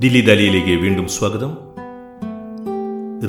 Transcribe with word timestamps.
ദില്ലി 0.00 0.20
ദലിയിലേക്ക് 0.20 0.82
വീണ്ടും 0.82 1.08
സ്വാഗതം. 1.08 1.56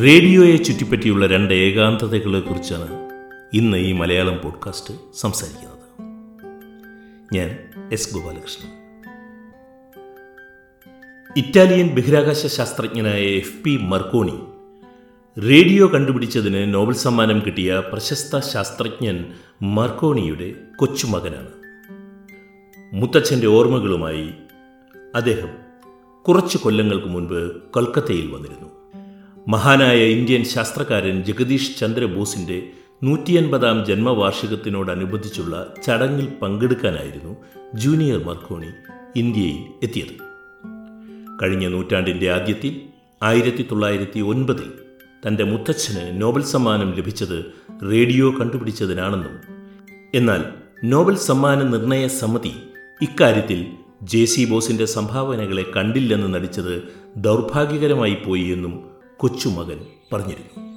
റേഡിയോയെ 0.03 0.55
ചുറ്റിപ്പറ്റിയുള്ള 0.55 1.27
രണ്ട് 1.27 1.53
ഏകാന്തതകളെക്കുറിച്ചാണ് 1.53 3.09
ഇന്ന് 3.53 3.77
ഈ 3.77 3.91
മലയാളം 3.91 4.39
പോഡ്കാസ്റ്റ് 4.43 4.93
സംസാരിക്കുന്നത്. 5.15 6.03
ഞാൻ 7.33 7.57
എസ് 7.91 8.13
ഗോപാലകൃഷ്ണൻ. 8.13 8.69
ഇറ്റാലിയൻ 11.37 11.87
ബഹിരാകാശ 11.87 12.45
ശാസ്ത്രജ്ഞനായ 12.45 13.21
എഫ് 13.21 13.63
പി 13.63 13.77
മർക്കോണി 13.81 14.39
റേഡിയോ 15.41 15.87
കണ്ടുപിടിച്ചതിന് 15.87 16.73
നോബൽ 16.73 16.93
സമ്മാനം 16.93 17.39
കിട്ടിയ 17.45 17.83
പ്രശസ്ത 17.93 18.39
ശാസ്ത്രജ്ഞൻ 18.39 19.25
മർക്കോണിയുടെ 19.61 20.53
കൊച്ചുമകനാണ്. 20.75 21.49
മുത്തച്ഛന്റെ 22.93 23.47
ഓർമ്മകളുമായി 23.47 24.29
അദ്ദേഹം 25.15 25.70
കുറച്ച് 26.27 26.57
കൊല്ലങ്ങൾക്ക് 26.57 27.05
മുൻപ് 27.05 27.61
കൊൽക്കത്തയിൽ 27.71 28.31
വന്നിരുന്നു. 28.31 28.69
മഹാനായ 29.47 29.97
ഇന്ത്യൻ 29.97 30.43
ശാസ്ത്രകാരൻ 30.43 31.23
ജഗദീഷ് 31.23 31.77
ചന്ദ്ര 31.77 32.05
ബോസിന്റെ 32.05 32.69
നൂറ്റിയൻപതാം 33.03 33.85
ജന്മവാർഷികത്തിനോടനുബന്ധിച്ചുള്ള 33.85 35.73
ചടങ്ങിൽ 35.83 36.27
പങ്കെടുക്കാനായിരുന്നു 36.41 37.35
ജൂനിയർ 37.73 38.23
മർക്കോണി 38.23 38.67
ഇന്ത്യയിൽ 39.15 39.63
എത്തിയത്. 39.83 40.15
കഴിഞ്ഞ 41.41 41.67
നൂറ്റാണ്ടിന്റെ 41.67 42.31
ആദ്യത്തിൽ 42.31 42.81
ആയിരത്തി 43.23 43.65
തൊള്ളായിരത്തി 43.71 44.19
ഒൻപതിൽ 44.19 44.71
തന്റെ 45.27 45.43
മുത്തച്ഛന് 45.43 46.21
നോബൽ 46.21 46.43
സമ്മാനം 46.43 46.93
ലഭിച്ചത് 46.93 47.45
റേഡിയോ 47.91 48.31
കണ്ടുപിടിച്ചതിനാണെന്നും 48.31 49.39
എന്നാൽ 50.13 50.45
നോബൽ 50.83 51.15
സമ്മാന 51.15 51.63
നിർണയ 51.63 52.07
സമിതി 52.07 52.53
ഇക്കാര്യത്തിൽ 53.01 53.67
ജെ 54.03 54.25
സി 54.25 54.45
ബോസിന്റെ 54.45 54.85
സംഭാവനകളെ 54.85 55.65
കണ്ടില്ലെന്ന് 55.75 56.33
നടിച്ചത് 56.33 56.83
ദൗർഭാഗ്യകരമായി 57.15 58.17
പോയി 58.25 58.41
എന്നും 58.41 58.89
കൊച്ചുമകൻ 59.17 59.79
പറഞ്ഞിരുന്നു. 60.13 60.71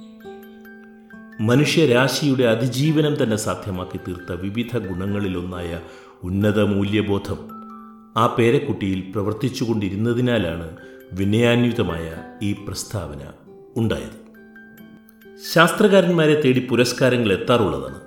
മനുഷ്യരാശിയുടെ 1.39 2.43
അതിജീവനം 2.43 3.23
തന്നെ 3.23 3.35
സാധ്യമാക്കി 3.35 3.97
തീർത്ത 3.97 4.31
വിവിധ 4.31 4.77
ഗുണങ്ങളിലൊന്നായ 4.77 5.79
ഉന്നത 6.23 6.61
മൂല്യബോധം 6.61 7.37
ആ 8.17 8.35
പേരക്കുട്ടിയിൽ 8.39 9.11
പ്രവർത്തിച്ചുകൊണ്ടിരുന്നതിനാലാണ് 9.11 10.77
വിനയാന്വിതമായ 11.13 12.15
ഈ 12.41 12.53
പ്രസ്താവന 12.53 13.19
ഉണ്ടായത്. 13.77 14.25
ശാസ്ത്രകാരന്മാരെ 15.53 16.41
തേടി 16.41 16.59
പുരസ്കാരങ്ങൾ 16.59 17.33
എത്താറുള്ളതാണ്. 17.33 18.01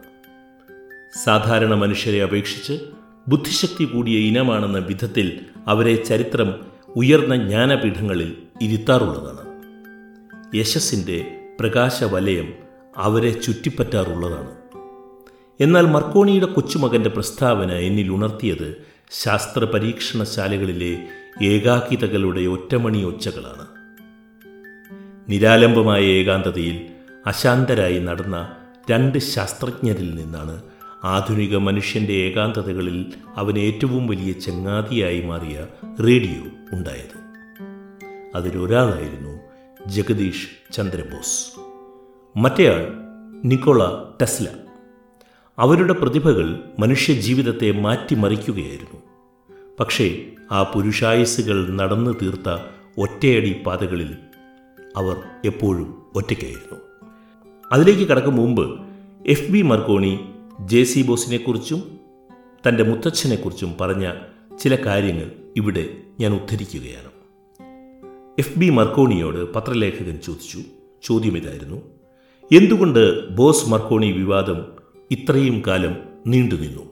സാധാരണ 1.25 1.75
മനുഷ്യരെ 1.75 2.23
അപേക്ഷിച്ച് 2.23 2.98
ബുദ്ധിശക്തി 3.29 3.85
കൂടിയ 3.85 4.19
ഇനമാണെന്ന 4.19 4.79
വിധത്തിൽ 4.79 5.41
അവരെ 5.67 5.95
ചരിത്രം 5.95 6.55
ഉയർന്ന 6.97 7.37
ജ്ഞാനപീഠങ്ങളിൽ 7.37 8.37
ഇരുത്താറുള്ളതാണ്. 8.63 9.63
യശസ്സിന്റെ 10.55 11.41
പ്രകാശവലയം 11.61 12.55
അവരെ 12.97 13.31
ചുറ്റിപ്പറ്റാറുള്ളതാണ്. 13.31 14.51
എന്നാൽ 15.61 15.87
മർക്കോണിയുടെ 15.87 16.47
കൊച്ചുമകന്റെ 16.47 17.11
പ്രസ്താവന 17.11 17.73
എന്നിൽ 17.73 18.09
ഉണർത്തിയത് 18.09 18.77
ശാസ്ത്ര 19.11 19.65
പരീക്ഷണശാലകളിലെ 19.65 21.09
ഏകാകിതകളുടെ 21.45 22.41
ഒറ്റമണി 22.41 23.05
ഒച്ചകളാണ്. 23.05 23.67
നിരാലംബമായ 25.29 26.01
ഏകാന്തതയിൽ 26.01 26.87
അശാന്തരായി 27.27 27.99
നടന്ന 27.99 28.53
രണ്ട് 28.91 29.19
ശാസ്ത്രജ്ഞരിൽ 29.19 30.15
നിന്നാണ് 30.15 30.63
ആധുനിക 31.05 31.57
മനുഷ്യന്റെ 31.57 32.13
ഏകാന്തതകളിൽ 32.13 33.13
അവൻ 33.37 33.59
ഏറ്റവും 33.59 34.07
വലിയ 34.07 34.33
ചങ്ങാതിയായി 34.33 35.21
മാറിയ 35.21 35.67
റേഡിയോ 36.07 36.43
ഉണ്ടായത്. 36.73 37.19
അതിലൊരാളായിരുന്നു 38.35 39.39
ജഗദീഷ് 39.87 40.49
ചന്ദ്രബോസ്. 40.73 41.61
മറ്റേയാൾ 42.37 42.93
നിക്കോള 43.45 44.03
ടെസ്ല. 44.23 44.49
അവരുടെ 45.59 45.93
പ്രതിഭകൾ 45.93 46.59
മനുഷ്യജീവിതത്തെ 46.79 47.73
മാറ്റിമറിക്കുകയായിരുന്നു. 47.73 49.03
പക്ഷേ 49.81 50.25
ആ 50.53 50.63
പുരുഷായുസ്സുകൾ 50.63 51.69
നടന്നു 51.69 52.11
തീർത്ത 52.23 52.63
ഒറ്റയടി 52.99 53.63
പാതകളിൽ 53.67 54.17
അവർ 54.97 55.17
എപ്പോഴും 55.45 56.03
ഒറ്റയ്ക്കായിരുന്നു. 56.15 56.81
അതിലേക്ക് 57.73 58.09
കടക്കും 58.09 58.37
മുമ്പ് 58.37 58.81
F 59.27 59.53
B 59.53 59.63
Marconi 59.63 60.21
J 60.61 60.85
C 60.85 61.03
ബോസിനെക്കുറിച്ചും 61.03 62.01
തന്റെ 62.69 62.83
മുത്തച്ഛനെക്കുറിച്ചും 62.83 63.75
പറഞ്ഞ 63.81 64.13
ചില 64.61 64.75
കാര്യങ്ങൾ 64.75 65.33
ഇവിടെ 65.57 65.89
ഞാൻ 66.21 66.35
ഉദ്ധരിക്കുകയാണ്. 66.35 67.09
എഫ് 68.39 68.59
ബി 68.59 68.71
മർക്കോണിയോട് 68.71 69.55
പത്രലേഖകൻ 69.55 70.19
ചോദിച്ചു. 70.25 70.59
ചോദ്യം 71.03 71.37
ഇതായിരുന്നു. 71.37 71.77
എന്തുകൊണ്ട് 72.53 73.29
ബോസ് 73.29 73.69
മർക്കോണി 73.69 74.07
വിവാദം 74.07 74.67
ഇത്രയും 75.11 75.63
കാലം 75.67 75.97
നീണ്ടുനിന്നു 76.27 76.83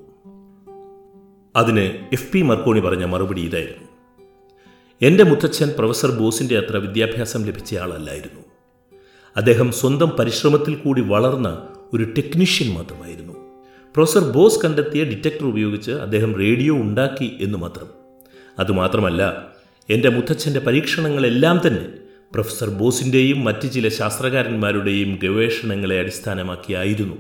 അതിന് 1.56 1.81
എഫ് 2.12 2.33
പി 2.33 2.43
മർക്കോണി 2.43 2.81
പറഞ്ഞ 2.81 3.04
മറുപടി 3.04 3.41
ഇതായിരുന്നു. 3.41 3.88
എന്റെ 5.03 5.25
മുത്തച്ഛൻ 5.25 5.75
പ്രൊഫസർ 5.78 6.10
ബോസിന്റെ 6.10 6.59
അത്ര 6.59 6.77
വിദ്യാഭ്യാസം 6.77 7.44
ലഭിച്ചയാളല്ലായിരുന്നു 7.44 8.41
അദ്ദേഹം 9.37 9.72
സ്വന്തം 9.72 10.09
പരിശ്രമത്തിൽ 10.09 10.75
കൂടി 10.75 11.00
വളർന്ന 11.00 11.69
ഒരു 11.94 12.04
ടെക്നീഷ്യൻ 12.04 12.75
മാത്രമായിരുന്നു. 12.75 13.35
പ്രൊഫസർ 13.96 14.20
ബോസ് 14.20 14.62
കണ്ടെത്തിയ 14.64 15.04
ഡിറ്റക്ടർ 15.04 15.44
ഉപയോഗിച്ച് 15.44 15.90
അദ്ദേഹം 15.90 16.36
റേഡിയോ 16.38 16.74
ഉണ്ടാക്കി 16.74 17.36
എന്ന് 17.40 17.58
മാത്രം. 17.58 17.86
അതുമാത്രമല്ല 18.58 19.46
എന്റെ 19.90 20.08
മുത്തച്ഛന്റെ 20.08 20.60
പരീക്ഷണങ്ങളെല്ലാം 20.60 21.60
തന്നെ 21.66 21.86
പ്രൊഫസർ 22.32 22.68
ബോസിന്റെയും 22.68 23.44
മറ്റ് 23.44 23.72
ചില 23.72 23.88
ശാസ്ത്രകാരന്മാരുടെയും 23.88 25.18
ഗവേഷണങ്ങളെ 25.22 25.98
അടിസ്ഥാനമാക്കിയായിരുന്നു. 25.98 27.16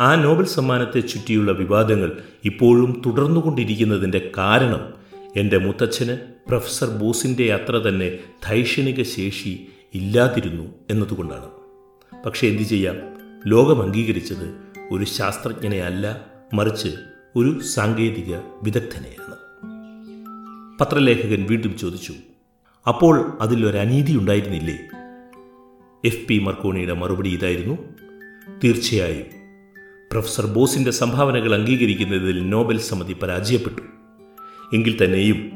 ആ 0.00 0.14
നോബൽ 0.14 0.44
സമ്മാനത്തെ 0.44 1.00
ചുറ്റിയുള്ള 1.00 1.52
വിവാദങ്ങൾ 1.52 2.12
ഇപ്പോഴും 2.44 3.02
തുടർന്നുകൊണ്ടിരിക്കുന്നതിന്റെ 3.06 4.30
കാരണം 4.38 4.94
എന്റെ 5.36 5.58
മുത്തച്ഛന് 5.58 6.16
പ്രൊഫസർ 6.48 6.88
ബോസിന്റെ 6.88 7.54
അത്ര 7.54 7.72
തന്നെ 7.72 8.18
ധൈഷണിക 8.46 9.02
ശേഷി 9.02 9.66
ഇല്ലാതിരുന്നു 9.94 10.74
എന്നതുകൊണ്ടാണ്. 10.90 11.46
പക്ഷേ 12.26 12.48
എന്തു 12.48 12.62
ചെയ്യാം? 12.62 12.96
ലോകം 13.46 13.82
അംഗീകരിച്ചത് 13.82 14.67
ഒരു 14.90 15.04
ശാസ്ത്രജ്ഞനെ 15.04 15.78
അല്ല 15.78 16.26
മറിച്ച് 16.54 16.88
ഒരു 17.36 17.60
സാങ്കേതിക 17.60 18.36
വിദഗ്ധനെയാണ്. 18.62 19.34
പത്രലേഖകൻ 20.80 21.46
വീണ്ടും 21.50 21.78
ചോദിച്ചു 21.78 22.14
അപ്പോൾ 22.88 23.38
അതിലൊരു 23.40 23.76
അനീതി 23.76 24.12
ഉണ്ടായിരുന്നില്ലേ? 24.12 24.78
എഫ് 26.04 26.28
പി 26.28 26.38
മർക്കോണിയുടെ 26.38 26.92
മറുപടി 26.92 27.30
ഇതായിരുന്നു 27.30 27.78
തീർച്ചയായും. 28.64 29.26
പ്രൊഫസർ 30.12 30.46
ബോസിന്റെ 30.46 30.90
സംഭാവനകൾ 30.90 31.54
അംഗീകരിക്കുന്നതിൽ 31.54 32.50
നോബൽ 32.50 32.78
സമിതി 32.78 33.12
പരാജയപ്പെട്ടു. 33.12 33.82
എങ്കിൽ 34.76 35.04
തന്നെയും 35.04 35.52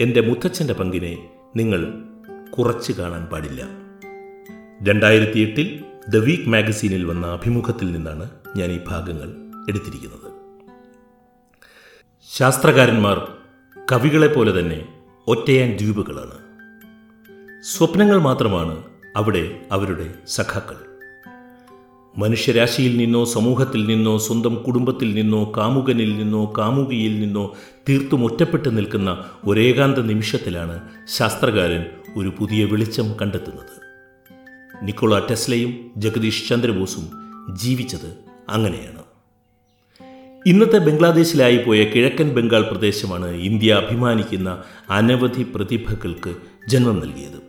എന്റെ 0.00 0.20
മുത്തച്ഛന്റെ 0.20 0.74
പങ്കിനെ 0.74 1.30
നിങ്ങൾ 1.56 2.04
കുറച്ച് 2.50 2.92
കാണാൻ 2.92 3.26
പാടില്ല. 3.26 3.62
രണ്ടായിരത്തി 4.82 5.38
എട്ടിൽ 5.38 5.84
ദ 6.08 6.16
വീക്ക് 6.16 6.48
മാഗസീനിൽ 6.48 7.04
വന്ന 7.04 7.26
അഭിമുഖത്തിൽ 7.26 7.92
നിന്നാണ് 7.92 8.30
ഞാൻ 8.56 8.72
ഈ 8.72 8.78
ഭാഗങ്ങൾ 8.88 9.34
എടുത്തിരിക്കുന്നത്. 9.68 10.32
ശാസ്ത്രകാരന്മാർ 12.36 13.32
കവികളെ 13.92 14.26
പോലെ 14.26 14.60
തന്നെ 14.60 14.86
ഒറ്റയാൻ 15.26 15.76
ദ്വീപുകളാണ്. 15.76 16.34
സ്വപ്നങ്ങൾ 17.62 18.18
മാത്രമാണ് 18.18 18.82
അവിടെ 19.16 19.60
അവരുടെ 19.72 20.14
സഖാക്കൾ. 20.28 20.76
മനുഷ്യരാശിയിൽ 22.18 22.96
നിന്നോ 22.96 23.24
സമൂഹത്തിൽ 23.24 23.86
നിന്നോ 23.86 24.18
സ്വന്തം 24.18 24.62
കുടുംബത്തിൽ 24.62 25.14
നിന്നോ 25.14 25.52
കാമുകനിൽ 25.56 26.16
നിന്നോ 26.16 26.54
കാമുകിയിൽ 26.58 27.20
നിന്നോ 27.20 27.56
തീർത്തും 27.88 28.24
ഒറ്റപ്പെട്ട് 28.24 28.76
നിൽക്കുന്ന 28.76 29.24
ഒരേകാന്ത 29.44 29.98
നിമിഷത്തിലാണ് 29.98 30.80
ശാസ്ത്രകാരൻ 31.08 31.86
ഒരു 32.16 32.32
പുതിയ 32.38 32.64
വെളിച്ചം 32.64 33.12
കണ്ടെത്തുന്നത്. 33.22 33.87
നിക്കോള 34.82 35.18
ടെസ്ലയും 35.18 35.90
ജഗദീഷ് 35.96 36.48
ചന്ദ്രബോസും 36.48 37.10
ജീവിച്ചത് 37.56 38.18
അങ്ങനെയാണ്. 38.48 39.02
ഇന്നത്തെ 40.46 40.78
ബംഗ്ലാദേശിലായി 40.78 41.56
പോയ 41.56 41.84
കിഴക്കൻ 41.84 42.28
ബംഗാൾ 42.28 42.62
പ്രദേശമാണ് 42.62 43.30
ഇന്ത്യ 43.30 43.74
അഭിമാനിക്കുന്ന 43.74 44.62
അനവധി 44.90 45.42
പ്രതിഭകൾക്ക് 45.54 46.34
ജന്മം 46.68 47.00
നൽകിയത്. 47.00 47.40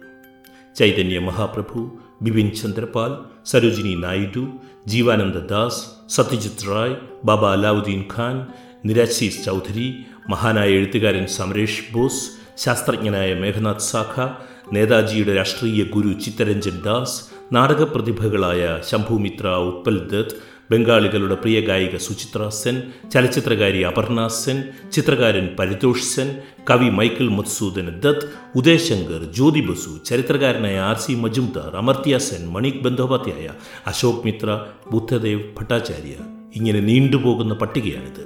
ചൈതന്യ 0.75 1.19
മഹാപ്രഭു 1.19 1.99
ബിപിൻ 2.21 2.51
ചന്ദ്രപാൽ 2.51 3.11
സരോജിനി 3.45 3.95
നായിഡു 3.95 4.51
ജീവാനന്ദ 4.87 5.37
ദാസ് 5.37 5.81
സത്യജിത് 6.09 6.67
റായ് 6.69 6.95
ബാബ 7.23 7.45
അലാവുദ്ദീൻ 7.45 8.03
ഖാൻ 8.17 8.45
നിരാശീസ് 8.85 9.45
ചൗധരി 9.45 9.93
മഹാനായ 10.29 10.69
എഴുത്തുകാരൻ 10.69 11.27
സമരേഷ് 11.27 11.93
ബോസ് 11.93 12.29
ശാസ്ത്രജ്ഞനായ 12.57 13.33
മേഘനാഥ് 13.33 13.79
സാഖ 13.79 14.27
നേതാജിയുടെ 14.73 15.35
രാഷ്ട്രീയ 15.35 15.83
ഗുരു 15.83 16.13
ചിത്തരഞ്ജൻ 16.13 16.81
ദാസ് 16.85 17.21
നാടകപ്രതിഭകളായ 17.55 18.79
ശംഭുമിത്ര 18.89 19.47
ഉത്പൽ 19.47 19.99
ദത്ത് 19.99 20.35
ബംഗാളികളുടെ 20.71 21.35
പ്രിയ 21.35 21.61
ഗായിക 21.61 21.97
സുചിത്ര 21.97 22.49
സെൻ 22.49 22.83
ചലച്ചിത്രകാരി 23.11 23.81
അപർണ 23.81 24.27
സെൻ 24.27 24.63
ചിത്രകാരൻ 24.91 25.55
പരിതോഷ് 25.59 26.03
സെൻ 26.03 26.35
കവി 26.69 26.89
മൈക്കിൾ 26.89 27.29
മത്സൂദൻ 27.29 27.99
ദത്ത് 27.99 28.29
ഉദയശങ്കർ 28.55 29.33
ജ്യോതി 29.33 29.61
ബസു 29.61 30.03
ചരിത്രകാരനായ 30.05 30.79
ആർ 30.79 30.97
സി 30.97 31.13
മജുംദാർ 31.13 31.77
അമർത്യ 31.77 32.17
സെൻ 32.17 32.49
മണിക് 32.49 32.83
ബന്ധോപാധ്യായ 32.83 33.49
അശോക് 33.87 34.25
മിത്ര 34.25 34.65
ബുദ്ധദേവ് 34.91 35.43
ഭട്ടാചാര്യ. 35.59 36.15
ഇങ്ങനെ 36.55 36.79
നീണ്ടുപോകുന്ന 36.79 37.53
പട്ടികയാണിത്. 37.53 38.23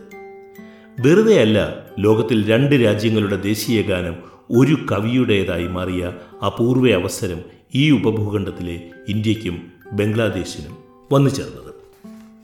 വെറുതെയല്ല 0.99 1.73
ലോകത്തിൽ 1.99 2.51
രണ്ട് 2.51 2.75
രാജ്യങ്ങളുടെ 2.75 3.35
ദേശീയ 3.35 3.81
ഗാനം 3.81 4.32
ഒരു 4.51 4.77
കവിയുടേതായി 4.91 5.67
മാറിയ 5.67 6.13
അപൂർവ 6.45 6.91
അവസരം 6.91 7.41
ഈ 7.75 7.91
ഉപഭൂഖണ്ഡത്തിലെ 7.91 8.81
ഇന്ത്യക്കും 9.07 9.71
ബംഗ്ലാദേശിനും 9.91 10.77
വന്നു 11.11 11.29
ചേർന്നത്. 11.29 11.73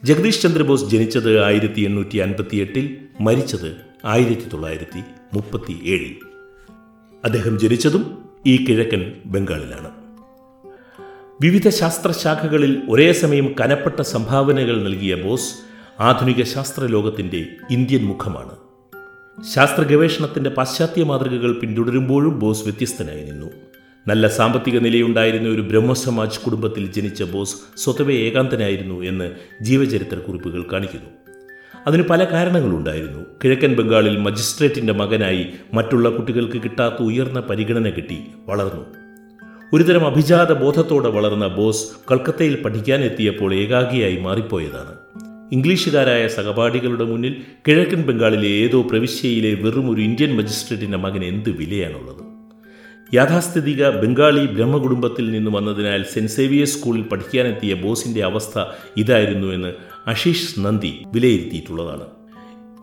ജഗദീഷ് 0.06 0.42
ചന്ദ്രബോസ് 0.42 0.86
ജനിച്ചത് 0.86 1.44
ആയിരത്തി 1.44 1.81
എണ്ണൂറ്റി 1.81 2.18
അൻപത്തി 2.18 2.57
എട്ടിൽ 2.57 2.98
മരിച്ചത് 3.22 3.75
ആയിരത്തി 4.06 4.50
തൊള്ളായിരത്തി 4.54 5.04
മുപ്പത്തി 5.34 5.80
ഏഴിൽ 5.84 6.16
അദ്ദേഹം 7.25 7.60
ജനിച്ചതും 7.60 8.18
ഈ 8.48 8.66
കിഴക്കൻ 8.66 9.13
ബംഗാളിലാണ്. 9.25 9.92
വിവിധ 11.42 11.69
ശാസ്ത്രശാഖകളിൽ 11.69 12.81
ഒരേ 12.90 13.12
സമയം 13.12 13.56
കനപ്പെട്ട 13.62 14.01
സംഭാവനകൾ 14.01 14.84
നൽകിയ 14.84 15.16
ബോസ് 15.16 15.56
ആധുനിക 16.00 16.44
ശാസ്ത്രലോകത്തിന്റെ 16.44 17.46
ഇന്ത്യൻ 17.72 18.06
മുഖമാണ്. 18.06 18.56
ശാസ്ത്ര 19.56 19.83
ഗവേഷണത്തിന്റെ 19.83 20.50
പാശ്ചാത്യ 20.50 21.03
മാതൃകകൾ 21.03 21.53
പിന്തുടരുമ്പോഴും 21.53 22.39
ബോസ് 22.39 22.63
വ്യത്യസ്തനായി 22.63 23.25
നിന്നു. 23.25 23.47
നല്ല 24.07 24.27
സാമ്പത്തിക 24.27 24.77
നിലയുണ്ടായിരുന്ന 24.77 25.50
ഒരു 25.50 25.62
ബ്രഹ്മസമാജ് 25.62 26.39
കുടുംബത്തിൽ 26.39 26.91
ജനിച്ച 26.91 27.24
ബോസ് 27.24 27.56
സ്വതവേ 27.77 28.13
ഏകാന്തനായിരുന്നു 28.13 29.01
എന്ന് 29.01 29.31
ജീവചരിത്ര 29.62 30.15
കുറിപ്പുകൾ 30.15 30.65
കാണിക്കുന്നു. 30.74 31.09
അതിന് 31.88 32.03
പല 32.03 32.24
കാരണങ്ങളുണ്ടായിരുന്നു. 32.24 33.25
കിഴക്കൻ 33.44 33.75
ബംഗാളിൽ 33.75 34.18
മജിസ്ട്രേറ്റിന്റെ 34.18 34.94
മകനായി 34.94 35.47
മറ്റുള്ള 35.74 36.09
കുട്ടികൾക്ക് 36.09 36.63
കിട്ടാത്ത 36.63 36.95
ഉയർന്ന 36.95 37.39
പരിഗണന 37.39 37.89
കിട്ടി 37.89 38.18
വളർന്നു. 38.45 38.86
ഒരുതരം 39.74 40.07
അഭിജാത 40.07 40.53
ബോധത്തോടെ 40.53 41.09
വളർന്ന 41.09 41.47
ബോസ് 41.47 41.88
കൽക്കത്തയിൽ 42.12 42.62
പഠിക്കാനെത്തിയപ്പോൾ 42.62 43.53
ഏകാഗിയായി 43.53 44.18
മാറിപ്പോയതാണ്. 44.18 45.25
ഇംഗ്ലീഷുകാരായ 45.51 46.28
സഹപാഠികളുടെ 46.28 47.04
മുന്നിൽ 47.04 47.36
കിഴക്കൻ 47.68 48.01
ബംഗാളിലെ 48.01 48.48
ഏതോ 48.48 48.81
പ്രവിശ്യയിലെ 48.81 49.54
വെറും 49.54 49.90
ഒരു 49.90 50.01
ഇന്ത്യൻ 50.01 50.38
മജിസ്ട്രേറ്റിന്റെ 50.38 50.98
മകൻ 50.98 51.24
എന്ത് 51.24 51.50
വിലയാണുള്ളത്? 51.50 52.30
യാഥാസ്ഥിതിക 53.16 53.90
ബംഗാളി 53.90 54.46
ബ്രഹ്മകുടുംബത്തിൽ 54.46 55.31
നിന്ന് 55.31 55.51
വന്നതിനാൽ 55.51 56.04
സെന്റ് 56.04 56.31
സേവിയേഴ്സ് 56.31 56.78
സ്കൂളിൽ 56.78 57.01
പഠിക്കാനെത്തിയ 57.01 57.74
ബോസിന്റെ 57.74 58.24
അവസ്ഥ 58.24 58.60
ഇതായിരുന്നുവെന്ന് 58.98 59.74
അഷീഷ് 60.07 60.60
നന്ദി 60.60 60.94
വിലയിരുത്തിയിട്ടുള്ളതാണ്. 61.13 62.01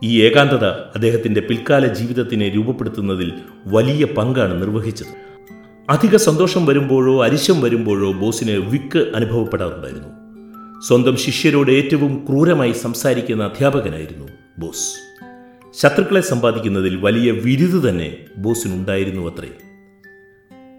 ഈ 0.02 0.22
ഏകാന്തത 0.22 0.64
അദ്ദേഹത്തിന്റെ 0.64 1.40
പിൽക്കാല 1.40 1.86
ജീവിതത്തിനെ 1.86 2.48
രൂപപ്പെടുത്തുന്നതിൽ 2.48 3.32
വലിയ 3.66 4.04
പങ്കാണ് 4.04 4.62
നിർവഹിച്ചത്. 4.62 5.42
അധിക 5.88 6.16
സന്തോഷം 6.16 6.66
വരുമ്പോഴോ 6.66 7.24
അരിശം 7.24 7.60
വരുമ്പോഴോ 7.60 8.12
ബോസിന് 8.12 8.50
വിക്ക് 8.50 9.12
അനുഭവപ്പെടാറുണ്ടായിരുന്നു. 9.16 10.25
സ്വന്തം 10.80 11.16
ശിഷ്യരോട് 11.16 11.70
ഏറ്റവും 11.70 12.26
ക്രൂരമായി 12.28 12.72
സംസാരിക്കുന്ന 12.72 13.44
അധ്യാപകനായിരുന്നു 13.44 14.28
ബോസ്. 14.58 14.98
ശത്രുക്കളെ 15.80 16.20
സമ്പാദിക്കുന്നതിൽ 16.20 16.96
വലിയ 16.96 17.30
വിരുത് 17.30 17.88
തന്നെ 17.88 18.16
ബോസിനുണ്ടായിരുന്നു 18.36 19.32
അത്രേ. 19.32 19.48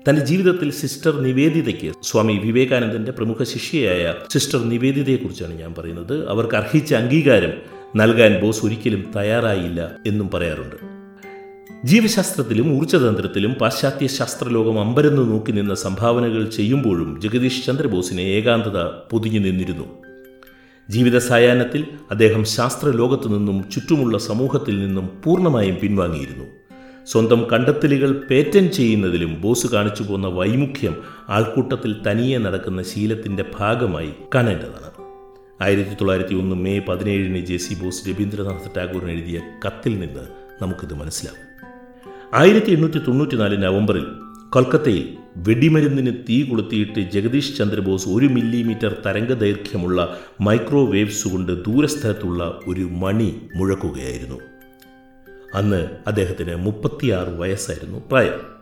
തന്റെ 0.09 0.25
ജീവിതത്തിൽ 0.25 0.71
സിസ്റ്റർ 0.71 1.19
നിവേദിതയ്ക്ക് 1.19 1.91
സ്വാമി 2.03 2.33
വിവേകാനന്ദന്റെ 2.33 3.11
പ്രമുഖ 3.11 3.43
ശിഷ്യയായ 3.43 4.13
സിസ്റ്റർ 4.29 4.63
നിവേദിതയെക്കുറിച്ചാണ് 4.63 5.53
ഞാൻ 5.53 5.73
പറയുന്നത്. 5.77 6.29
അവർക്ക് 6.29 6.55
അർഹിച്ച 6.55 6.93
അംഗീകാരം 6.93 7.53
നൽകാൻ 7.95 8.39
ബോസ് 8.41 8.65
ഒരിക്കലും 8.65 9.11
തയ്യാറായില്ല 9.15 9.95
എന്നും 10.07 10.29
പറയാറുണ്ട്. 10.29 10.96
ജീവശാസ്ത്രത്തിലും 11.85 12.77
ഊർജതന്ത്രത്തിലും 12.77 13.53
പാശ്ചാത്യ 13.53 14.07
ശാസ്ത്രലോകം 14.07 14.79
അമ്പരന്ന് 14.79 15.31
നോക്കി 15.31 15.51
നിന്ന 15.51 15.75
സംഭാവനകൾ 15.75 16.49
ചെയ്യുമ്പോഴും 16.49 17.21
ജഗദീഷ് 17.21 17.65
ചന്ദ്രബോസിനെ 17.65 18.21
ഏകാന്തത 18.21 18.83
പൊതിഞ്ഞു 18.83 19.39
നിന്നിരുന്നു. 19.39 19.83
ജീവിത 20.89 21.17
സായാഹ്നത്തിൽ 21.17 21.85
അദ്ദേഹം 22.11 22.45
ശാസ്ത്രലോകത്തു 22.45 23.27
നിന്നും 23.27 23.69
ചുറ്റുമുള്ള 23.69 24.17
സമൂഹത്തിൽ 24.17 24.79
നിന്നും 24.79 25.09
പൂർണമായും 25.25 25.77
പിൻവാങ്ങിയിരുന്നു. 25.81 26.45
സ്വന്തം 27.05 27.47
കണ്ടെത്തലുകൾ 27.53 28.11
പേറ്റൻ 28.11 28.67
ചെയ്യുന്നതിലും 28.67 29.41
ബോസ് 29.41 29.67
കാണിച്ചു 29.67 30.03
പോന്ന 30.03 30.27
വൈമുഖ്യം 30.27 30.97
ആൾക്കൂട്ടത്തിൽ 31.29 31.95
തനിയെ 32.07 32.37
നടക്കുന്ന 32.37 32.81
ശീലത്തിന്റെ 32.81 33.45
ഭാഗമായി 33.59 34.13
കാണേണ്ടതാണ്. 34.35 34.87
ആയിരത്തി 35.63 35.93
തൊള്ളായിരത്തി 35.93 36.35
ഒന്ന് 36.35 36.55
മെയ് 36.55 36.81
പതിനേഴിന് 36.89 37.45
ജെ 37.45 37.57
സി 37.57 37.73
ബോസ് 37.73 38.09
രവീന്ദ്രനാഥ് 38.09 38.69
ടാഗോറിന് 38.77 39.11
എഴുതിയ 39.11 39.41
കത്തിൽ 39.65 39.99
നിന്ന് 39.99 40.21
നമുക്കിത് 40.61 40.93
മനസ്സിലാവും 40.93 41.46
ആയിരത്തി 42.33 42.71
എണ്ണൂറ്റി 42.71 42.99
തൊണ്ണൂറ്റിനാല് 42.99 43.63
നവംബറിൽ 43.63 44.05
കൊൽക്കത്തയിൽ 44.49 45.17
വെടിമരുന്നിന് 45.37 46.11
തീ 46.29 46.43
കൊളുത്തിയിട്ട് 46.43 46.99
ജഗദീഷ് 46.99 47.57
ചന്ദ്രബോസ് 47.57 48.09
ഒരു 48.09 48.25
മില്ലിമീറ്റർ 48.25 48.95
തരംഗദൈർഘ്യമുള്ള 49.05 50.17
മൈക്രോവേവ്സ് 50.41 51.27
കൊണ്ട് 51.27 51.63
ദൂരസ്ഥലത്തുള്ള 51.63 52.59
ഒരു 52.67 52.81
മണി 52.81 53.41
മുഴക്കുകയായിരുന്നു. 53.55 54.39
അന്ന് 55.53 55.87
അദ്ദേഹത്തിന് 56.07 56.55
മുപ്പത്തിയാറ് 56.55 57.29
വയസ്സായിരുന്നു 57.29 57.97
പ്രായം. 57.97 58.57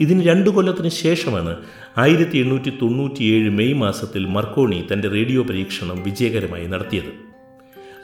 ഇതിന് 0.00 0.26
രണ്ടു 0.26 0.50
കൊല്ലത്തിന് 0.50 0.88
ശേഷമാണ് 0.88 1.56
ആയിരത്തി 1.98 2.38
എണ്ണൂറ്റി 2.38 2.70
തൊണ്ണൂറ്റിയേഴ് 2.82 3.50
മെയ് 3.50 3.74
മാസത്തിൽ 3.74 4.26
മർക്കോണി 4.26 4.86
തന്റെ 4.92 5.08
റേഡിയോ 5.08 5.42
പരീക്ഷണം 5.42 6.02
വിജയകരമായി 6.02 6.66
നടത്തിയത്. 6.66 7.12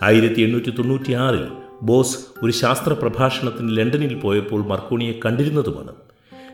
ആയിരത്തി 0.02 0.40
എണ്ണൂറ്റി 0.40 0.70
തൊണ്ണൂറ്റിയാറിൽ 0.70 1.67
ബോസ് 1.82 2.18
ഒരു 2.42 2.52
ശാസ്ത്ര 2.52 2.92
പ്രഭാഷണത്തിന് 2.92 3.76
ലണ്ടനിൽ 3.76 4.14
പോയപ്പോൾ 4.14 4.66
മർക്കോണിയെ 4.66 5.12
കണ്ടിരുന്നതുമാണ്. 5.26 5.92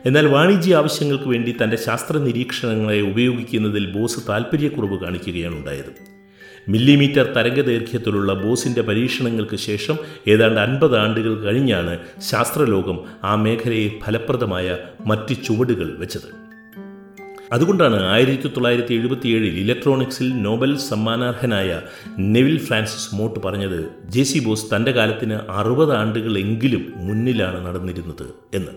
എന്നാൽ 0.05 0.27
വാണിജ്യ 0.27 0.75
ആവശ്യങ്ങൾക്ക് 0.75 1.23
വേണ്ടി 1.23 1.55
തന്റെ 1.63 1.77
ശാസ്ത്ര 1.77 2.17
നിരീക്ഷണങ്ങളെ 2.17 3.01
ഉപയോഗിക്കുന്നതിൽ 3.01 3.91
ബോസ് 3.91 4.19
താൽപ്പര്യക്കുറവ് 4.29 4.99
കാണിക്കുകയാണ് 4.99 5.55
ഉണ്ടായത്. 5.55 6.15
മില്ലിമീറ്റർ 6.69 7.33
തരംഗദൈർഘ്യത്തിലുള്ള 7.33 8.33
ബോസിന്റെ 8.33 8.81
പരീക്ഷണങ്ങൾക്ക് 8.81 9.55
ശേഷം 9.55 9.97
ഏതാണ്ട് 10.27 10.59
അൻപത് 10.59 10.97
ആണ്ടുകൾ 10.97 11.41
കഴിഞ്ഞാണ് 11.41 11.99
ശാസ്ത്രലോകം 12.19 12.99
ആ 13.23 13.35
മേഖലയിൽ 13.35 13.91
ഫലപ്രദമായ 14.05 14.77
മറ്റ് 15.05 15.35
ചുവടുകൾ 15.45 15.95
വെച്ചത്. 15.97 16.44
അതുകൊണ്ടാണ് 17.55 18.03
ആയിരത്തി 18.03 18.47
തൊള്ളായിരത്തി 18.47 18.93
എഴുപത്തിയേഴിൽ 18.93 19.59
ഇലക്ട്രോണിക്സിൽ 19.59 20.41
നോബൽ 20.41 20.77
സമ്മാനാർഹനായ 20.77 21.81
നെവിൽ 22.19 22.59
ഫ്രാൻസിസ് 22.59 23.15
മോട്ട് 23.15 23.39
പറഞ്ഞത് 23.39 23.89
ജെ 24.09 24.23
സി 24.23 24.39
ബോസ് 24.39 24.75
തന്റെ 24.75 24.91
കാലത്തിന് 24.91 25.33
അറുപത് 25.33 25.93
ആണ്ടുകളെങ്കിലും 25.93 26.93
മുന്നിലാണ് 26.95 27.65
നടന്നിരുന്നത് 27.65 28.33
എന്ന്. 28.53 28.71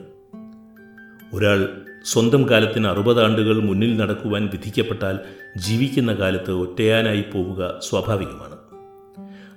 ഒരാൾ 1.33 1.69
സ്വന്തം 2.05 2.49
കാലത്തിന് 2.49 2.87
അറുപത് 2.87 3.25
ആണ്ടുകൾ 3.25 3.61
മുന്നിൽ 3.61 3.97
നടക്കുവാൻ 3.97 4.47
വിധിക്കപ്പെട്ടാൽ 4.47 5.19
ജീവിക്കുന്ന 5.57 6.15
കാലത്ത് 6.15 6.51
ഒറ്റയാനായി 6.51 7.25
പോവുക 7.33 7.75
സ്വാഭാവികമാണ്. 7.83 8.57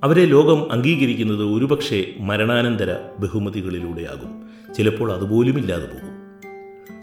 അവരെ 0.04 0.26
ലോകം 0.26 0.72
അംഗീകരിക്കുന്നത് 0.72 1.44
ഒരുപക്ഷെ 1.44 2.06
മരണാനന്തര 2.20 2.96
ബഹുമതികളിലൂടെയാകും. 3.20 4.50
ചിലപ്പോൾ 4.74 5.12
അതുപോലുമില്ലാതെ 5.12 5.86
പോകും. 5.86 6.21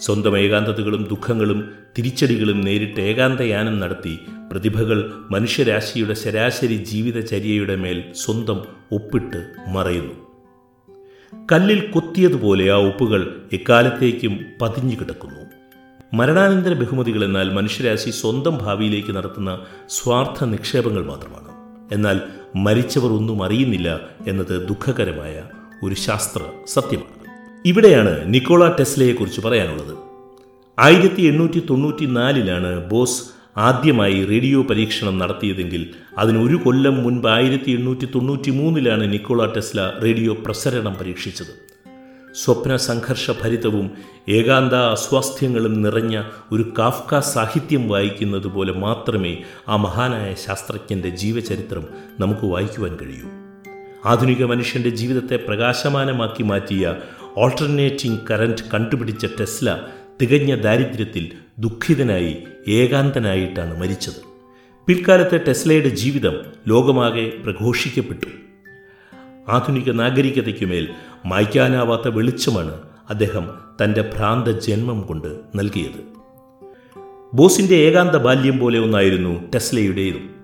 സ്വന്തം 0.01 0.39
ഏകാന്തതകളും 0.39 1.07
ദുഃഖങ്ങളും 1.11 1.73
തിരിച്ചടികളും 1.99 2.61
നേരിട്ട് 2.61 3.01
ഏകാന്തയാനം 3.01 3.81
നടത്തി 3.81 4.19
പ്രതിഭകൾ 4.53 5.13
മനുഷ്യരാശിയുടെ 5.31 6.15
ശരാശരി 6.15 6.75
ജീവിതചര്യയുടെ 6.75 7.77
മേൽ 7.77 8.05
സ്വന്തം 8.15 8.65
ഒപ്പിട്ട് 8.93 9.53
മറയുന്നു. 9.69 10.15
കല്ലിൽ 11.53 11.91
കൊത്തിയതുപോലെ 11.91 12.71
ആ 12.71 12.77
ഒപ്പുകൾ 12.77 13.43
എക്കാലത്തേക്കും 13.53 14.45
പതിഞ്ഞു 14.63 14.97
കിടക്കുന്നു. 15.01 15.45
മരണാനന്തര 16.15 16.73
ബഹുമതികൾ 16.73 17.25
എന്നാൽ 17.25 17.53
മനുഷ്യരാശി 17.53 18.11
സ്വന്തം 18.11 18.59
ഭാവിയിലേക്ക് 18.59 19.17
നടത്തുന്ന 19.17 19.61
സ്വാർത്ഥ 19.89 20.45
നിക്ഷേപങ്ങൾ 20.45 21.05
മാത്രമാണ്. 21.05 21.49
എന്നാൽ 21.95 22.21
മരിച്ചവർ 22.57 23.13
ഒന്നും 23.13 23.43
അറിയുന്നില്ല 23.43 24.01
എന്നത് 24.27 24.69
ദുഃഖകരമായ 24.69 25.45
ഒരു 25.85 25.95
ശാസ്ത്ര 25.95 26.43
സത്യമാണ്. 26.67 27.18
ഇവിടെയാണ് 27.67 28.35
നിക്കോള 28.35 28.69
ടെസ്ലയെക്കുറിച്ച് 28.69 29.41
പറയാനുള്ളത്. 29.41 29.97
ആയിരത്തി 30.79 31.23
എണ്ണൂറ്റി 31.23 31.63
തൊണ്ണൂറ്റി 31.71 32.05
നാലിലാണ് 32.05 32.91
ബോസ് 32.91 33.23
ആദ്യമായി 33.57 34.25
റേഡിയോ 34.25 34.63
പരീക്ഷണം 34.63 35.19
നടത്തിയതെങ്കിൽ 35.19 35.89
അതിന് 36.19 36.39
ഒരു 36.39 36.57
കൊല്ലം 36.57 37.03
മുൻപ് 37.03 37.29
ആയിരത്തി 37.29 37.71
എണ്ണൂറ്റി 37.71 38.09
തൊണ്ണൂറ്റി 38.15 38.51
മൂന്നിലാണ് 38.51 39.13
നിക്കോള 39.13 39.47
ടെസ്ല 39.47 39.93
റേഡിയോ 40.05 40.35
പ്രസരണം 40.35 40.95
പരീക്ഷിച്ചത്. 40.95 41.69
സ്വപ്ന 42.35 42.77
സംഘർഷഭരിതവും 42.77 43.91
ഏകാന്ത 44.29 44.73
അസ്വാസ്ഥ്യങ്ങളും 44.73 45.83
നിറഞ്ഞ 45.83 46.23
ഒരു 46.53 46.75
കാഫ്ക 46.79 47.19
സാഹിത്യം 47.19 47.89
വായിക്കുന്നത് 47.89 48.47
പോലെ 48.47 48.73
മാത്രമേ 48.73 49.37
ആ 49.69 49.77
മഹാനായ 49.77 50.35
ശാസ്ത്രജ്ഞന്റെ 50.47 51.09
ജീവചരിത്രം 51.09 51.85
നമുക്ക് 52.21 52.47
വായിക്കുവാൻ 52.47 52.97
കഴിയൂ. 53.03 53.49
ആധുനിക 54.05 54.45
മനുഷ്യന്റെ 54.45 54.91
ജീവിതത്തെ 54.91 55.37
പ്രകാശമാനമാക്കി 55.37 56.43
മാറ്റിയ 56.43 56.95
ഓൾട്ടർനേറ്റിംഗ് 57.39 58.21
കറന്റ് 58.31 58.63
കണ്ടുപിടിച്ച 58.75 59.27
ടെസ്ല 59.27 59.81
തികഞ്ഞ 60.23 60.55
ദാരിദ്ര്യത്തിൽ 60.55 61.33
ദുഃഖിതനായി 61.59 62.37
ഏകാന്തനായിട്ടാണ് 62.69 63.81
മരിച്ചത്. 63.81 64.23
പിൽക്കാലത്തെ 64.87 65.41
ടെസ്ലയുടെ 65.49 65.89
ജീവിതം 65.89 66.33
ലോകമാകെ 66.69 67.33
പ്രഘോഷിക്കപ്പെട്ടു. 67.45 68.27
ആധുനിക 69.49 69.91
നാഗരികതയ്ക്കുമേൽ 69.91 70.89
മായ്ക്കാനാവാത്ത 71.27 72.09
വെളിച്ചമാണ് 72.09 72.75
അദ്ദേഹം 73.11 73.51
തന്റെ 73.85 74.11
ഭ്രാന്ത 74.17 74.49
ജന്മം 74.49 75.01
കൊണ്ട് 75.01 75.41
നൽകിയത്. 75.55 76.03
ബോസിന്റെ 77.35 77.75
ഏകാന്ത 77.75 78.17
ബാല്യം 78.17 78.59
പോലെ 78.59 78.79
ഒന്നായിരുന്നു 78.79 79.51
ടെസ്ലയുടേതും. 79.55 80.38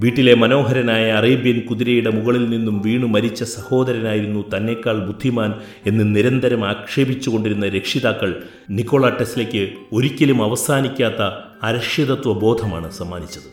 വീട്ടിലെ 0.00 0.34
മനോഹരനായ 0.34 1.12
അറേബ്യൻ 1.12 1.60
കുതിരയുടെ 1.60 2.10
മുകളിൽ 2.10 2.50
നിന്നും 2.50 2.82
വീണു 2.82 3.06
മരിച്ച 3.06 3.42
സഹോദരനായിരുന്നു 3.42 4.56
തന്നെക്കാൾ 4.56 5.06
ബുദ്ധിമാൻ 5.06 5.54
എന്ന് 5.86 6.16
നിരന്തരം 6.16 6.64
ആക്ഷേപിച്ചുകൊണ്ടിരുന്ന 6.64 7.68
രക്ഷിതാക്കൾ 7.68 8.42
നിക്കോള 8.70 9.08
ടെസ്ലയ്ക്ക് 9.08 9.72
ഒരിക്കലും 9.92 10.42
അവസാനിക്കാത്ത 10.42 11.22
അരക്ഷിതത്വ 11.62 12.32
ബോധമാണ് 12.32 12.90
സമ്മാനിച്ചത്. 12.90 13.48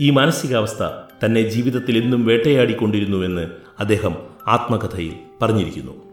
ഈ 0.00 0.10
മാനസികാവസ്ഥ 0.10 0.84
തന്നെ 1.24 1.42
ജീവിതത്തിൽ 1.42 1.98
എന്നും 1.98 2.26
വേട്ടയാടിക്കൊണ്ടിരുന്നുവെന്ന് 2.26 3.46
അദ്ദേഹം 3.78 4.14
ആത്മകഥയിൽ 4.48 5.12
പറഞ്ഞിരിക്കുന്നു. 5.42 6.07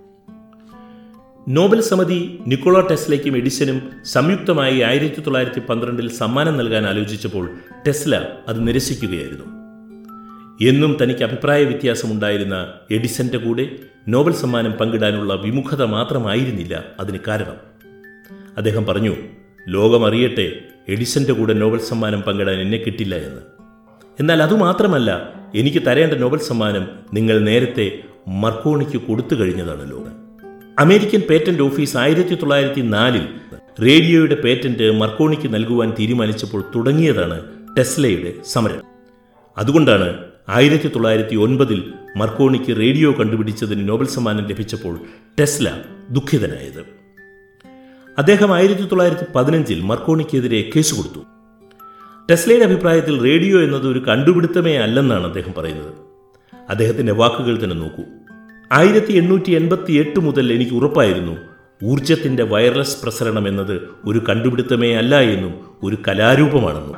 നോബൽ 1.48 1.82
സമിതി 1.82 2.40
നിക്കോള 2.48 2.80
ടെസ്ലയ്ക്കും 2.80 3.38
എഡിസനും 3.38 3.92
സംയുക്തമായി 4.06 4.80
ആയിരത്തി 4.80 5.22
തൊള്ളായിരത്തി 5.22 5.60
പന്ത്രണ്ടിൽ 5.60 6.10
സമ്മാനം 6.10 6.58
നൽകാൻ 6.58 6.88
ആലോചിച്ചപ്പോൾ 6.88 7.50
ടെസ്ല 7.88 8.22
അത് 8.48 8.68
നിരസിക്കുകയായിരുന്നു. 8.68 9.44
എന്നും 10.70 10.98
തനിക്ക് 11.04 11.24
അഭിപ്രായ 11.24 11.64
വ്യത്യാസമുണ്ടായിരുന്ന 11.64 12.74
എഡിസന്റെ 12.92 13.38
കൂടെ 13.38 13.70
നോബൽ 14.08 14.34
സമ്മാനം 14.34 14.72
പങ്കിടാനുള്ള 14.72 15.34
വിമുഖത 15.34 15.84
മാത്രമായിരുന്നില്ല 15.84 16.84
അതിന് 17.00 17.18
കാരണം. 17.28 17.56
അദ്ദേഹം 18.58 18.86
പറഞ്ഞു 18.86 19.16
ലോകമറിയട്ടെ 19.68 20.60
എഡിസന്റെ 20.90 21.34
കൂടെ 21.34 21.54
നോബൽ 21.54 21.80
സമ്മാനം 21.80 22.22
പങ്കിടാൻ 22.22 22.56
എന്നെ 22.56 22.78
കിട്ടില്ല 22.78 23.16
എന്ന്. 23.16 23.42
എന്നാൽ 24.20 24.44
അതുമാത്രമല്ല 24.44 25.34
എനിക്ക് 25.56 25.86
തരേണ്ട 25.88 26.14
നോബൽ 26.14 26.38
സമ്മാനം 26.38 26.88
നിങ്ങൾ 27.14 27.40
നേരത്തെ 27.40 28.00
മർക്കോണിക്ക് 28.28 28.98
കൊടുത്തു 28.98 29.36
കഴിഞ്ഞതാണല്ലോ 29.36 30.25
അമേരിക്കൻ 30.80 31.22
പേറ്റന്റ് 31.30 31.64
ഓഫീസ് 31.64 31.98
ആയിരത്തി 31.98 32.36
തൊള്ളായിരത്തി 32.36 32.82
നാലിൽ 32.82 33.28
റേഡിയോയുടെ 33.84 34.36
പേറ്റന്റ് 34.36 34.92
മർക്കോണിക്ക് 34.92 35.54
നൽകുവാൻ 35.54 35.94
തീരുമാനിച്ചപ്പോൾ 36.00 36.64
തുടങ്ങിയതാണ് 36.76 37.44
ടെസ്ലയുടെ 37.78 38.34
സമരം. 38.46 38.82
അതുകൊണ്ടാണ് 39.58 40.18
ആയിരത്തി 40.50 40.88
തൊള്ളായിരത്തി 40.88 41.36
ഒൻപതിൽ 41.36 41.94
മർക്കോണിക്ക് 42.18 42.78
റേഡിയോ 42.78 43.12
കണ്ടുപിടിച്ചതിന് 43.12 43.90
നോബൽ 43.90 44.06
സമ്മാനം 44.06 44.48
ലഭിച്ചപ്പോൾ 44.48 45.00
ടെസ്ല 45.40 45.72
ദുഃഖിതനായത്. 46.10 46.86
അദ്ദേഹം 48.18 48.54
ആയിരത്തി 48.54 48.82
തൊള്ളായിരത്തി 48.82 49.26
പതിനഞ്ചിൽ 49.36 49.82
മർക്കോണിക്കെതിരെ 49.82 50.70
കേസ് 50.76 50.96
കൊടുത്തു. 50.96 51.20
ടെസ്ലയുടെ 52.32 52.66
അഭിപ്രായത്തിൽ 52.66 53.22
റേഡിയോ 53.22 53.62
എന്നത് 53.62 53.88
ഒരു 53.88 54.00
കണ്ടുപിടുത്തമേ 54.00 54.76
അല്ലെന്നാണ് 54.76 55.28
അദ്ദേഹം 55.28 55.54
പറയുന്നത്. 55.58 55.94
അദ്ദേഹത്തിന്റെ 56.70 57.14
വാക്കുകൾ 57.14 57.64
തന്നെ 57.64 57.76
നോക്കൂ. 57.76 58.04
ആയിരത്തി 58.72 59.14
എണ്ണൂറ്റി 59.14 59.52
എൺപത്തി 59.52 59.94
എട്ട് 59.94 60.20
മുതൽ 60.20 60.54
എനിക്ക് 60.54 60.72
ഉറപ്പായിരുന്നു 60.72 61.38
ഊർജത്തിന്റെ 61.84 62.44
വയർലെസ് 62.44 63.02
പ്രസരണം 63.02 63.48
എന്നത് 63.48 63.82
ഒരു 64.06 64.24
കണ്ടുപിടുത്തമേ 64.30 64.94
അല്ല 64.94 65.20
എന്നും 65.20 65.54
ഒരു 65.84 65.98
കലാരൂപമാണെന്നും. 66.08 66.96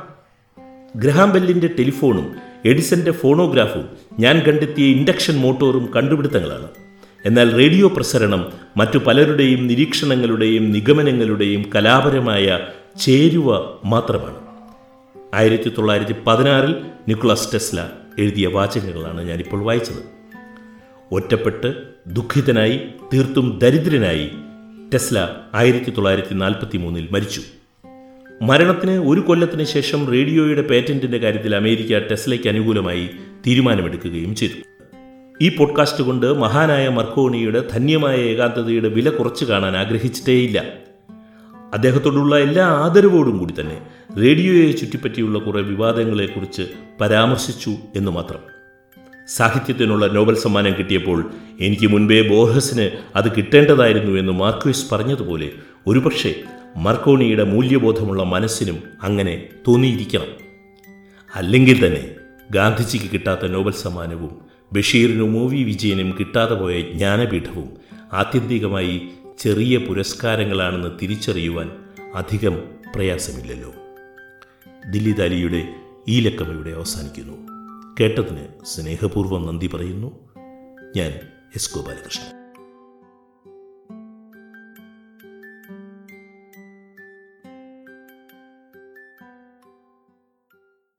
ഗ്രഹാം 0.96 1.32
ബെല്ലിന്റെ 1.32 1.66
ടെലിഫോണും 1.66 2.36
എഡിസന്റെ 2.64 3.10
ഫോണോഗ്രാഫും 3.10 3.88
ഞാൻ 4.18 4.40
കണ്ടെത്തിയ 4.40 4.86
ഇൻഡക്ഷൻ 4.86 5.36
മോട്ടോറും 5.36 5.90
കണ്ടുപിടുത്തങ്ങളാണ്. 5.96 6.68
എന്നാൽ 7.24 7.56
റേഡിയോ 7.56 7.88
പ്രസരണം 7.88 8.52
മറ്റു 8.76 8.98
പലരുടെയും 8.98 9.66
നിരീക്ഷണങ്ങളുടെയും 9.66 10.72
നിഗമനങ്ങളുടെയും 10.72 11.70
കലാപരമായ 11.76 12.58
ചേരുവ 13.00 13.76
മാത്രമാണ്. 13.84 14.36
ആയിരത്തി 15.34 15.68
തൊള്ളായിരത്തി 15.68 16.14
പതിനാറിൽ 16.26 16.74
നിക്കുളസ് 17.08 17.52
ടെസ്ല 17.54 17.88
എഴുതിയ 18.18 18.46
വാചകങ്ങളാണ് 18.46 19.28
ഞാനിപ്പോൾ 19.28 19.62
വായിച്ചത്. 19.64 20.17
ഒറ്റപ്പെട്ട് 21.12 21.74
ദുഃഖിതനായി 22.06 22.80
തീർത്തും 23.14 23.58
ദരിദ്രനായി 23.58 24.30
ടെസ്ല 24.94 25.28
ആയിരത്തി 25.54 25.90
തൊള്ളായിരത്തി 25.90 26.34
നാൽപ്പത്തി 26.34 26.76
മൂന്നിൽ 26.76 27.08
മരിച്ചു. 27.10 27.40
മരണത്തിന് 28.42 28.90
ഒരു 28.90 29.20
കൊല്ലത്തിന് 29.20 29.64
ശേഷം 29.64 30.10
റേഡിയോയുടെ 30.10 30.62
പേറ്റന്റിന്റെ 30.62 31.18
കാര്യത്തിൽ 31.18 31.56
അമേരിക്ക 31.56 31.98
ടെസ്ലയ്ക്ക് 31.98 32.48
അനുകൂലമായി 32.48 33.10
തീരുമാനമെടുക്കുകയും 33.46 34.34
ചെയ്തു. 34.34 34.54
ഈ 35.40 35.56
പോഡ്കാസ്റ്റ് 35.56 36.04
കൊണ്ട് 36.04 36.34
മഹാനായ 36.34 36.88
മർക്കോണിയുടെ 36.88 37.64
ധന്യമായ 37.72 38.16
ഏകാന്തതയുടെ 38.16 38.88
വില 38.88 39.10
കുറച്ച് 39.10 39.44
കാണാൻ 39.44 39.76
ആഗ്രഹിച്ചിട്ടേയില്ല. 39.76 40.64
അദ്ദേഹത്തോടുള്ള 41.74 42.38
എല്ലാ 42.38 42.66
ആദരവോടും 42.66 43.38
കൂടി 43.38 43.54
തന്നെ 43.60 43.82
റേഡിയോയെ 44.20 44.72
ചുറ്റിപ്പറ്റിയുള്ള 44.72 45.38
കുറേ 45.38 45.60
വിവാദങ്ങളെക്കുറിച്ച് 45.60 46.62
പരാമർശിച്ചു 47.00 47.70
എന്ന് 47.96 48.10
മാത്രം. 48.10 48.57
സാഹിത്യത്തിനുള്ള 49.28 50.06
നോബൽ 50.06 50.36
സമ്മാനം 50.36 50.72
കിട്ടിയപ്പോൾ 50.78 51.30
എനിക്ക് 51.60 51.86
മുൻപേ 51.86 52.28
ബോർഹസിന് 52.28 52.90
അത് 53.16 53.36
കിട്ടേണ്ടതായിരുന്നു 53.36 54.18
എന്ന് 54.18 54.32
മാർക്വിസ് 54.32 54.94
പറഞ്ഞതുപോലെ 54.94 55.50
ഒരുപക്ഷെ 55.86 56.34
മർക്കോണിയുടെ 56.76 57.44
മൂല്യബോധമുള്ള 57.44 58.22
മനസ്സിനും 58.22 58.82
അങ്ങനെ 59.02 59.46
തോന്നിയിരിക്കണം. 59.68 60.26
അല്ലെങ്കിൽ 61.34 61.86
തന്നെ 61.86 62.10
ഗാന്ധിജിക്ക് 62.50 63.10
കിട്ടാത്ത 63.12 63.46
നോബൽ 63.46 63.72
സമ്മാനവും 63.72 64.38
ബഷീറിനും 64.72 65.44
ഒ 65.44 65.48
വി 65.48 65.62
വിജയനും 65.62 66.16
കിട്ടാതെ 66.20 66.54
പോയ 66.54 66.80
ജ്ഞാനപീഠവും 66.80 67.70
ആത്യന്തികമായി 68.12 69.08
ചെറിയ 69.38 69.78
പുരസ്കാരങ്ങളാണെന്ന് 69.78 70.88
തിരിച്ചറിയുവാൻ 71.02 71.70
അധികം 72.14 72.62
പ്രയാസമില്ലല്ലോ. 72.94 73.74
ദില്ലി 74.90 75.12
ദാലിയുടെ 75.12 75.68
ഈ 76.08 76.20
ലക്കം 76.20 76.54
ഇവിടെ 76.54 76.70
അവസാനിക്കുന്നു. 76.70 77.57
കേട്ടതിന് 78.00 78.64
സ്നേഹപൂർവം 78.64 79.46
നന്ദി 79.46 79.66
പറയുന്നു. 79.66 80.28
ഞാൻ 80.96 81.12
എസ് 81.54 81.74
ഗോപാലകൃഷ്ണൻ. 81.74 82.37